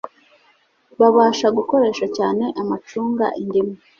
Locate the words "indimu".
3.41-3.73